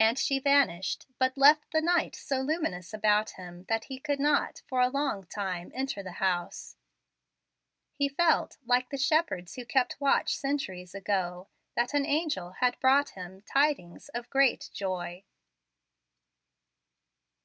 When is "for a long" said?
4.66-5.22